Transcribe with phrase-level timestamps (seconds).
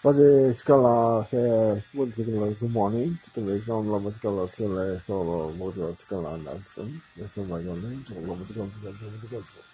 [0.00, 0.22] Pode
[0.52, 6.38] escalar, é, pode escalar esse morning, escalar não lama escalar se le solo modo escalar
[6.38, 9.66] na escalar, esse vai ganhar, então lama escalar escalar escalar escalar.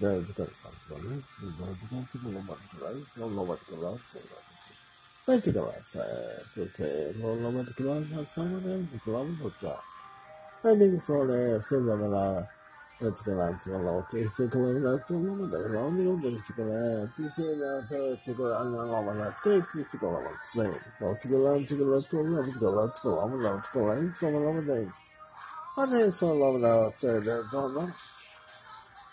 [0.00, 0.50] 네, escalar
[0.80, 4.42] escalar, então escalar escalar lama escalar, então lama escalar escalar.
[5.26, 9.78] Vai escalar, é, você lama escalar, sama né, escalar não tá.
[13.04, 20.80] attivarsi alla autistica comunicazione del romino del sicurati si nata sicurano la mala texi sicuravazione
[20.98, 24.96] particolare sicurazione particolare colonna particolare insomma la vedete
[25.76, 27.94] adesso la vedete del donna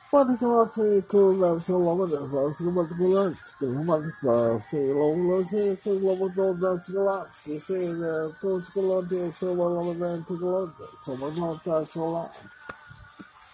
[0.10, 3.38] particolare comunicazione la vedete particolare
[3.86, 10.84] particolare si lavora si si lavora da sicurati si nata sicurati insomma la vedete sicurati
[10.96, 12.62] insomma la vedete sicurati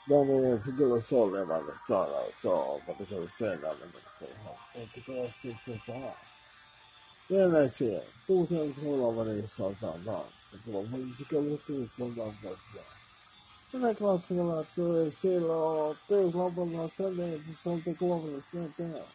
[0.08, 2.50] 那那这个少来嘛的，咋了咋？
[2.88, 4.02] 把这个再拿来弄
[4.44, 6.16] 好，把这个事做了。
[7.28, 12.58] 现在是冬天时候，老板得上班嘛，这个我们一个人都上班不起。
[13.72, 18.32] 现在看这个了，就是谁老对老板老在那，就上这个老板
[18.78, 19.06] 的。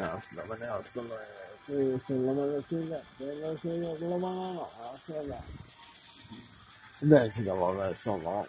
[0.00, 1.10] 啊，是那么的样子的嘛，
[1.64, 5.42] 这就是那么的现在，那么现在那么的老啊，现在，
[7.00, 8.46] 那这个老外上网，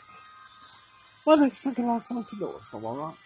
[1.23, 3.17] 我的这个老上这个我上网啊，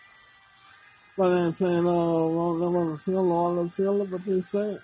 [1.16, 1.92] 我的这个老
[2.30, 4.80] 老那么的这个老了这个那么的谁，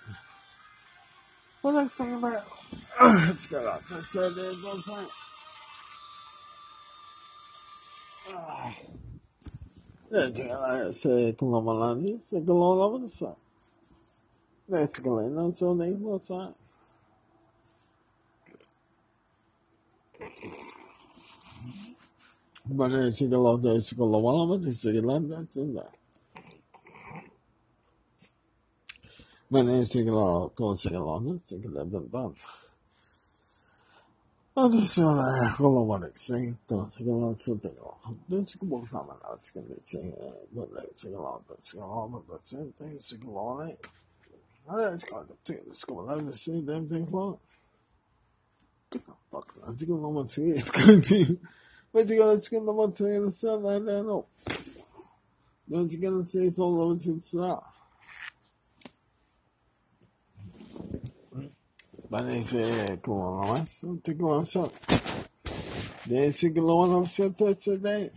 [1.62, 2.30] 我的这个嘛，
[3.40, 4.96] 这个老在这里工作，
[8.26, 9.09] 哎。
[13.08, 13.38] Site.
[14.68, 16.34] Nesse galera não sou nem você.
[22.66, 25.92] Mas esse galera desse coloma lá, mas esse galera desse não.
[29.48, 32.69] Mas esse galera, com esse galera, esse galera bem Adesso
[34.68, 39.74] eh, con la Valexento, secondo il suo tego, non si può fare la seconda,
[40.50, 43.78] vuole secondo la seconda, la seconda, secondo lei.
[44.66, 45.36] Adesso cosa,
[45.70, 47.38] secondo lei, se deve fare.
[49.28, 51.40] Fuck, secondo la seconda, quindi,
[51.92, 54.26] ma secondo la seconda mattina, se non no.
[55.64, 57.62] Non si chiama se solo si sa.
[62.10, 64.68] Parece como más, não tem como só.
[66.04, 68.12] Desse que não não se antecede.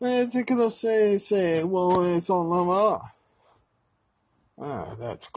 [0.00, 3.14] Desse que não sei se well it's on the lá.
[4.58, 5.26] Ah, that's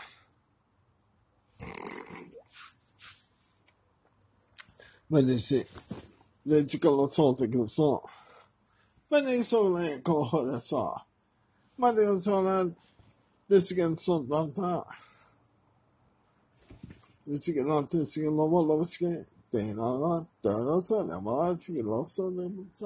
[5.10, 5.66] Mas esse,
[6.44, 8.02] desde que ela solta aquele som.
[9.10, 10.24] Mas nem só nem com
[10.60, 11.06] só.
[11.76, 12.76] Mas nem só nem
[13.48, 14.86] desse que som não tá.
[17.26, 20.80] Desse que não tem, desse que não vou logo que tem não não tá não
[20.80, 22.78] só né, mas que não só nem muito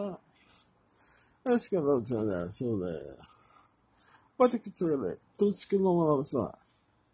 [1.45, 3.17] Acho que eu vou te olhar sobre.
[4.37, 6.53] Pode que tu olhe, tu se que não vou lá só.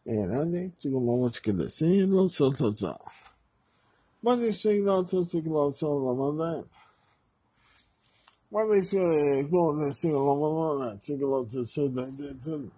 [0.04, 2.98] E nada, tu não vou te querer, sim, não sou só só.
[4.22, 6.64] Pode chegar, tu se que não sou lá, mas é.
[8.50, 12.34] Pode ser, bom, se que não vou lá, se que não sou só, daí, daí,
[12.34, 12.70] daí.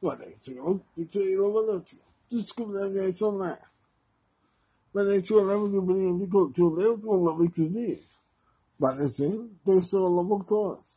[0.00, 1.80] Pode ser, não, tu se que não vou lá,
[2.28, 3.56] tu se que não daí, só lá.
[4.92, 8.04] Mas é que eu levo de brinco, tu levo com o nome que tu diz.
[8.78, 10.95] Parece, tem seu lobo todo.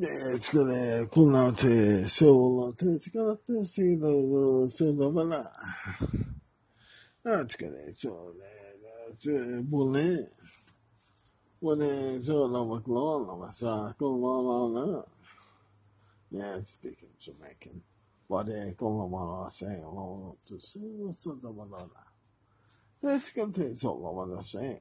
[0.00, 3.10] it's gonna cool down to Seoul on Thursday.
[3.10, 5.46] Gonna Thursday the Seoul but not.
[7.24, 8.32] No, it's gonna so
[9.02, 9.26] that's
[9.62, 10.20] bullet.
[10.20, 10.44] Uh,
[11.60, 15.02] when it's all over Clone, I'm a circle, la la.
[16.30, 17.82] Yeah, speaking Jamaican.
[18.30, 21.64] But they call them all I say, along up to say, what's up, la la
[21.64, 21.88] la.
[23.02, 24.78] Let's go to it's all over the same.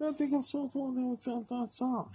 [0.00, 2.14] I think I'm so told they would sound that song.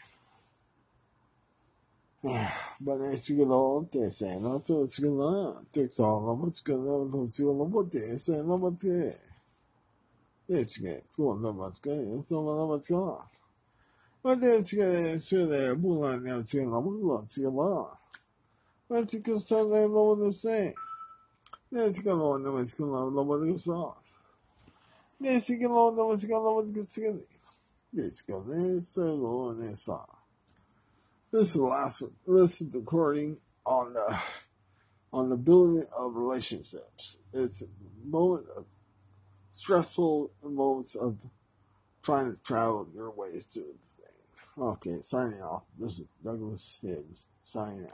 [2.23, 9.19] Balay siguiente, seno, tu siguiente, TikTok, no buscando, tu siguiente, seno, bote.
[10.47, 13.27] Leche, tu no busca, eso no busca.
[14.21, 17.97] Balay siguiente, seno, bula, no siguiente, bula, siguiente.
[18.87, 20.73] Leche que sale, no busca.
[21.71, 23.97] Leche que no, no busca, no busca.
[25.19, 27.27] Leche que no, no busca, no busca, siguiente.
[27.91, 30.20] Leche que no, seno, no busca.
[31.31, 34.19] This is the last this is the recording on the
[35.13, 37.19] on the building of relationships.
[37.31, 37.67] It's a
[38.03, 38.65] moment of
[39.51, 41.17] stressful moments of
[42.03, 44.13] trying to travel your ways through the thing.
[44.57, 45.63] Okay, signing off.
[45.79, 47.89] This is Douglas Higgs signing out.